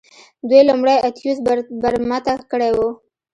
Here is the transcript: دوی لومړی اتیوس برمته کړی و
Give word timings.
دوی 0.49 0.61
لومړی 0.69 0.95
اتیوس 1.07 1.37
برمته 1.83 2.33
کړی 2.51 2.71
و 2.75 2.79